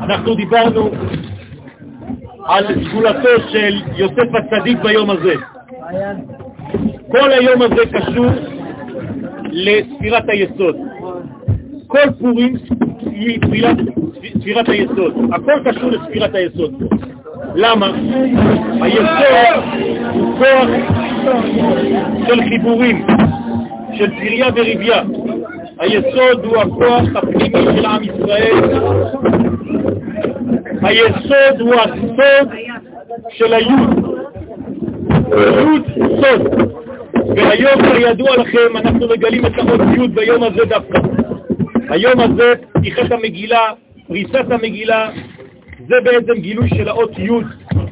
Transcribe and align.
אנחנו 0.00 0.34
דיברנו 0.34 0.90
על 2.44 2.64
סגולתו 2.84 3.28
של 3.48 3.80
יוסף 3.96 4.34
הצדיק 4.34 4.78
ביום 4.82 5.10
הזה. 5.10 5.34
כל 7.10 7.30
היום 7.30 7.62
הזה 7.62 7.82
קשור 7.92 8.26
לספירת 9.50 10.24
היסוד. 10.28 10.76
כל 11.86 12.10
פורים 12.20 12.56
היא 13.10 13.40
ספירת 14.40 14.68
היסוד. 14.68 15.14
הכל 15.32 15.60
קשור 15.64 15.90
לספירת 15.90 16.34
היסוד. 16.34 16.82
למה? 17.54 17.86
היסוד 18.80 19.08
הוא 20.12 20.38
כוח 20.38 20.68
של 22.26 22.42
חיבורים, 22.48 23.06
של 23.92 24.10
צירייה 24.10 24.48
וריביה. 24.56 25.02
היסוד 25.78 26.44
הוא 26.44 26.56
הכוח 26.56 27.04
הפנימי 27.14 27.64
של 27.76 27.86
עם 27.86 28.02
ישראל. 28.02 28.56
היסוד 30.82 31.60
הוא 31.60 31.74
הסוד 31.74 32.48
של 33.30 33.54
היוד. 33.54 34.18
יוד 35.32 35.86
סוד. 35.96 36.68
והיום, 37.36 37.82
כידוע 37.92 38.36
לכם, 38.36 38.76
אנחנו 38.76 39.08
מגלים 39.08 39.46
את 39.46 39.52
האות 39.58 39.80
יוד 39.96 40.14
ביום 40.14 40.42
הזה 40.42 40.64
דווקא. 40.64 40.98
היום 41.88 42.20
הזה, 42.20 42.54
פתיחת 42.72 43.12
המגילה, 43.12 43.72
פריסת 44.08 44.50
המגילה, 44.50 45.10
זה 45.88 45.94
בעצם 46.04 46.40
גילוי 46.40 46.68
של 46.68 46.88
האות 46.88 47.18
י' 47.18 47.28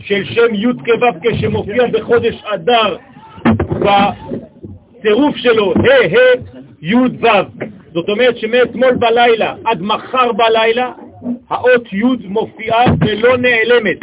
של 0.00 0.24
שם 0.24 0.54
י' 0.54 0.66
כו' 0.74 1.36
שמופיע 1.40 1.86
בחודש 1.86 2.42
אדר 2.54 2.96
בצירוף 3.80 5.36
שלו, 5.36 5.74
ה' 5.76 6.16
ה' 6.16 6.64
י' 6.82 6.94
ו'. 6.94 7.63
זאת 7.94 8.08
אומרת 8.08 8.36
שמאתמול 8.36 8.94
בלילה 8.94 9.54
עד 9.64 9.82
מחר 9.82 10.32
בלילה 10.32 10.92
האות 11.50 11.92
י' 11.92 12.28
מופיעה 12.28 12.84
ולא 13.00 13.36
נעלמת. 13.36 13.98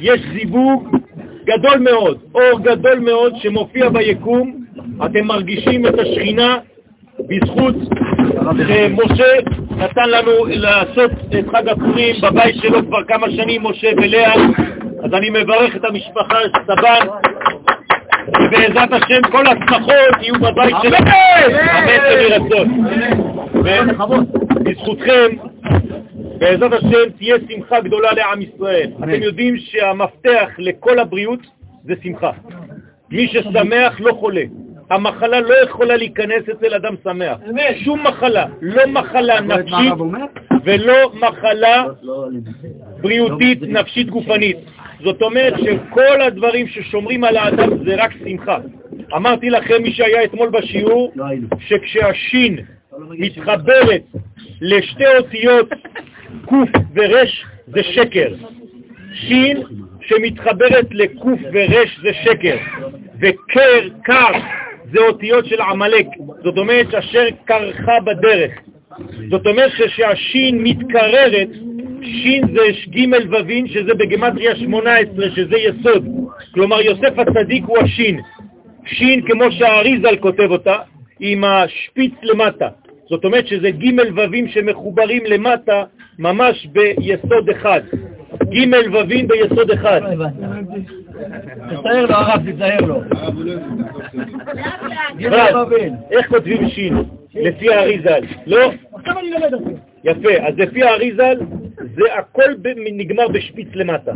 יש 0.00 0.20
זיווג 0.32 0.96
גדול 1.44 1.78
מאוד, 1.78 2.18
אור 2.34 2.60
גדול 2.60 2.98
מאוד 2.98 3.32
שמופיע 3.36 3.88
ביקום, 3.88 4.64
אתם 5.04 5.24
מרגישים 5.24 5.86
את 5.86 5.98
השכינה 5.98 6.58
בזכות 7.18 7.74
שמשה 8.68 9.32
נתן 9.76 10.10
לנו 10.10 10.32
לעשות 10.46 11.10
את 11.38 11.44
חג 11.52 11.68
הפורים 11.68 12.16
בבית 12.22 12.54
שלו 12.62 12.86
כבר 12.86 13.04
כמה 13.04 13.30
שנים, 13.30 13.62
משה 13.62 13.90
ולאה, 13.96 14.34
אז 15.04 15.14
אני 15.14 15.30
מברך 15.30 15.76
את 15.76 15.84
המשפחה 15.84 16.38
סבן, 16.66 17.06
ובעזרת 18.28 18.92
השם 18.92 19.22
כל 19.30 19.44
השמחות 19.46 20.22
יהיו 20.22 20.34
בבית 20.34 20.74
שלנו, 20.82 21.10
אמן 21.78 22.00
ורצון. 22.20 23.25
ובזכותכם, 24.50 25.28
בעזרת 26.38 26.72
השם 26.72 27.10
תהיה 27.18 27.36
שמחה 27.50 27.80
גדולה 27.80 28.12
לעם 28.12 28.42
ישראל. 28.42 28.90
אתם 28.98 29.22
יודעים 29.22 29.56
שהמפתח 29.56 30.48
לכל 30.58 30.98
הבריאות 30.98 31.40
זה 31.84 31.94
שמחה. 32.02 32.30
מי 33.10 33.28
ששמח 33.28 34.00
לא 34.00 34.12
חולה. 34.12 34.42
המחלה 34.90 35.40
לא 35.40 35.54
יכולה 35.64 35.96
להיכנס 35.96 36.48
אצל 36.52 36.74
אדם 36.74 36.94
שמח. 37.04 37.38
שום 37.84 38.06
מחלה, 38.06 38.46
לא 38.62 38.86
מחלה 38.86 39.40
נפשית 39.40 39.92
ולא 40.64 41.12
מחלה 41.14 41.84
בריאותית, 43.00 43.62
נפשית, 43.62 44.10
גופנית. 44.10 44.56
זאת 45.04 45.22
אומרת 45.22 45.54
שכל 45.58 46.20
הדברים 46.20 46.68
ששומרים 46.68 47.24
על 47.24 47.36
האדם 47.36 47.84
זה 47.84 47.94
רק 47.94 48.12
שמחה. 48.24 48.58
אמרתי 49.16 49.50
לכם, 49.50 49.82
מי 49.82 49.92
שהיה 49.92 50.24
אתמול 50.24 50.48
בשיעור, 50.48 51.12
שכשהשין 51.60 52.56
מתחברת 53.18 54.02
לשתי 54.60 55.06
אותיות 55.18 55.68
קוף 56.44 56.68
ורש 56.94 57.44
זה 57.66 57.82
שקר. 57.82 58.34
שין 59.14 59.62
שמתחברת 60.00 60.86
לקוף 60.90 61.40
ורש 61.52 62.00
זה 62.02 62.10
שקר. 62.24 62.56
וקר, 63.20 63.88
קר, 64.02 64.32
זה 64.92 64.98
אותיות 65.00 65.46
של 65.46 65.60
עמלק, 65.60 66.06
זאת 66.44 66.58
אומרת 66.58 66.94
אשר 66.94 67.26
קרחה 67.44 68.00
בדרך. 68.00 68.52
זאת 69.30 69.46
אומרת 69.46 69.70
שכשהשין 69.72 70.62
מתקררת, 70.62 71.48
שין 72.02 72.44
זה 72.54 72.62
ג' 72.90 73.30
ווין, 73.30 73.68
שזה 73.68 73.94
בגמטריה 73.94 74.56
18, 74.56 75.30
שזה 75.30 75.56
יסוד. 75.56 76.06
כלומר, 76.54 76.80
יוסף 76.80 77.18
הצדיק 77.18 77.64
הוא 77.64 77.78
השין. 77.78 78.20
שין, 78.86 79.22
כמו 79.26 79.52
שהאריזל 79.52 80.16
כותב 80.16 80.50
אותה, 80.50 80.76
עם 81.20 81.44
השפיץ 81.44 82.12
למטה. 82.22 82.68
זאת 83.10 83.24
אומרת 83.24 83.46
שזה 83.46 83.70
ג' 83.70 84.00
ווים 84.14 84.48
שמחוברים 84.48 85.22
למטה 85.26 85.84
ממש 86.18 86.66
ביסוד 86.66 87.50
אחד. 87.50 87.80
ג' 88.44 88.92
ווים 88.92 89.28
ביסוד 89.28 89.70
אחד. 89.70 90.00
תצייר 91.68 92.06
לו 92.06 92.14
הרב, 92.14 92.52
תצייר 92.52 92.80
לו. 92.80 93.00
איך 96.10 96.28
כותבים 96.28 96.68
שין? 96.68 97.04
לפי 97.34 97.74
האריזל. 97.74 98.20
לא? 98.46 98.70
עכשיו 98.94 99.18
אני 99.18 99.30
לומד 99.30 99.54
אותו. 99.54 99.70
יפה, 100.04 100.46
אז 100.46 100.54
לפי 100.58 100.82
האריזל 100.82 101.36
זה 101.76 102.14
הכל 102.18 102.50
נגמר 102.76 103.28
בשפיץ 103.28 103.68
למטה. 103.74 104.12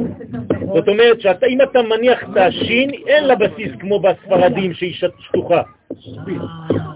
זאת 0.75 0.89
אומרת 0.89 1.21
שאם 1.21 1.63
אתה 1.63 1.83
מניח 1.83 2.23
את 2.23 2.37
השין, 2.37 2.91
אין 3.07 3.25
לה 3.25 3.35
בסיס 3.35 3.73
כמו 3.81 4.01
בספרדים 4.01 4.75
שהיא 4.75 4.95
שטוחה. 5.29 5.63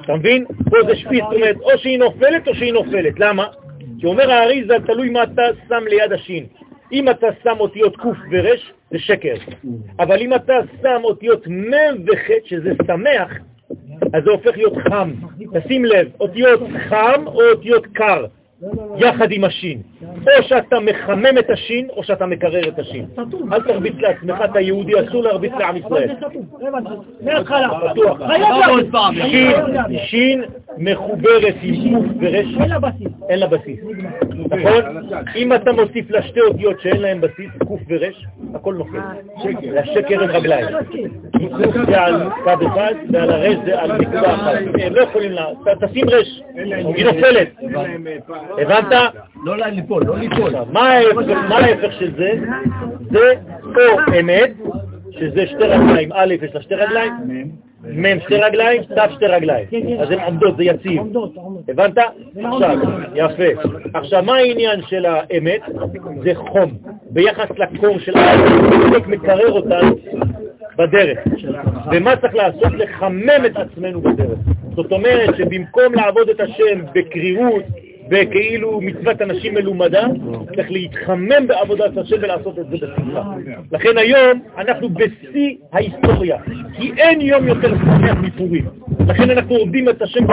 אתה 0.05 0.15
מבין? 0.17 0.45
פה 0.71 0.77
זה 0.87 0.97
שפיץ, 0.97 1.25
זאת 1.25 1.33
אומרת, 1.35 1.57
או 1.61 1.79
שהיא 1.79 1.99
נופלת 1.99 2.49
או 2.49 2.55
שהיא 2.55 2.73
נופלת. 2.73 3.21
למה? 3.21 3.47
כי 4.01 4.07
אומר 4.07 4.31
האריזל, 4.31 4.81
תלוי 4.81 5.11
מה 5.11 5.23
אתה 5.23 5.43
שם 5.69 5.85
ליד 5.89 6.13
השין. 6.13 6.47
אם 6.93 7.11
אתה 7.11 7.27
שם 7.43 7.57
אותיות 7.61 7.97
קוף 7.97 8.17
ורש, 8.31 8.73
זה 8.91 8.99
שקר. 8.99 9.35
אבל 9.99 10.21
אם 10.21 10.35
אתה 10.35 10.55
שם 10.83 11.01
אותיות 11.05 11.47
מ' 11.47 11.73
וח', 12.07 12.31
שזה 12.45 12.73
שמח, 12.87 13.33
אז 14.13 14.25
זה 14.25 14.31
הופך 14.31 14.57
להיות 14.57 14.77
חם. 14.89 15.13
תשים 15.55 15.85
לב, 15.85 16.09
אותיות 16.21 16.61
חם 16.89 17.27
או 17.27 17.41
אותיות 17.51 17.87
קר. 17.87 18.25
יחד 18.99 19.33
עם 19.33 19.45
השין. 19.45 19.83
או 20.15 20.43
שאתה 20.43 20.81
מחמם 20.81 21.39
את 21.39 21.51
השין, 21.51 21.89
או 21.97 22.05
שאתה 22.05 22.27
מקרר 22.27 22.69
את 22.69 22.79
השין. 22.79 23.07
אל 23.53 23.63
תרביץ 23.63 23.95
לעצמך, 23.99 24.39
אתה 24.45 24.61
יהודי, 24.61 24.93
אסור 25.09 25.23
להרביץ 25.23 25.53
לעם 25.59 25.77
ישראל. 25.77 26.11
מההתחלה. 27.21 27.69
בטוח. 27.91 28.21
שין 30.07 30.45
מחוברת 30.79 31.55
עם 31.63 31.95
קוף 31.95 32.07
ורש. 32.21 32.47
אין 33.29 33.39
לה 33.39 33.47
בסיס. 33.47 33.81
אין. 34.53 34.61
נכון? 34.61 34.83
אם 35.37 35.53
אתה 35.53 35.73
מוסיף 35.73 36.11
לה 36.11 36.23
שתי 36.23 36.41
אותיות 36.41 36.81
שאין 36.81 36.97
להן 36.97 37.21
בסיס, 37.21 37.51
קוף 37.69 37.81
ורש, 37.89 38.27
הכל 38.55 38.75
נופל. 38.75 38.99
השקר 39.79 40.23
עם 40.23 40.31
רגליים. 40.31 40.67
כי 41.39 41.49
קוף 41.49 41.75
זה 41.87 42.01
על 42.01 42.31
קו 42.45 42.67
אחד, 42.67 42.95
ועל 43.13 43.31
הרש 43.31 43.57
זה 43.67 43.81
על 43.81 43.93
נקודה 43.93 44.35
אחת. 44.35 44.53
הם 44.83 44.95
לא 44.95 45.01
יכולים 45.03 45.33
לה... 45.33 45.47
תשים 45.81 46.09
רש, 46.09 46.43
היא 46.97 47.05
נופלת. 47.05 47.49
הבנת? 48.59 49.13
לא 49.45 49.57
ליפול, 49.57 50.05
לא 50.07 50.19
ליפול. 50.19 50.53
מה 50.73 51.59
ההפך 51.59 51.93
של 51.99 52.11
זה? 52.17 52.33
זה 53.11 53.35
או 53.77 54.21
אמת, 54.21 54.51
שזה 55.11 55.47
שתי 55.47 55.65
רגליים, 55.65 56.13
א' 56.13 56.35
יש 56.43 56.55
לה 56.55 56.63
שתי 56.63 56.75
רגליים, 56.75 57.13
מ' 57.95 58.21
שתי 58.21 58.37
רגליים, 58.37 58.83
ת' 58.83 59.13
שתי 59.15 59.27
רגליים. 59.27 59.67
אז 60.01 60.11
הן 60.11 60.21
עומדות, 60.21 60.57
זה 60.57 60.65
יציב. 60.65 61.03
הבנת? 61.69 61.99
עכשיו, 62.45 62.79
יפה. 63.15 63.63
עכשיו, 63.95 64.23
מה 64.23 64.37
העניין 64.37 64.83
של 64.83 65.07
האמת? 65.07 65.61
זה 66.23 66.35
חום. 66.35 66.71
ביחס 67.11 67.49
לקור 67.59 67.99
של 67.99 68.17
האמת, 68.17 69.07
מקרר 69.07 69.53
אותנו 69.53 69.95
בדרך. 70.79 71.19
ומה 71.93 72.17
צריך 72.17 72.35
לעשות? 72.35 72.73
לחמם 72.73 73.47
את 73.47 73.57
עצמנו 73.57 74.01
בדרך. 74.01 74.39
זאת 74.77 74.93
אומרת 74.93 75.37
שבמקום 75.37 75.95
לעבוד 75.95 76.29
את 76.29 76.41
השם 76.41 76.81
בקרירות, 76.95 77.65
וכאילו 78.11 78.81
מצוות 78.81 79.23
אנשים 79.23 79.55
מלומדה, 79.55 80.03
צריך 80.55 80.71
להתחמם 80.71 81.47
בעבודת 81.47 81.97
השם 81.97 82.17
ולעשות 82.23 82.59
את 82.59 82.65
זה 82.71 82.77
בשמחה. 82.77 83.23
לכן 83.73 83.99
היום 83.99 84.43
אנחנו 84.59 84.89
בשיא 84.89 85.57
ההיסטוריה, 85.73 86.37
כי 86.77 86.93
אין 86.97 87.21
יום 87.21 87.49
יותר 87.49 87.75
שמח 87.77 88.17
מפורים. 88.23 88.65
לכן 89.09 89.31
אנחנו 89.31 89.55
עובדים 89.55 89.89
את 89.89 90.03
השם. 90.03 90.27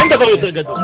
אין 0.00 0.08
דבר 0.08 0.28
יותר 0.30 0.50
גדול. 0.50 0.76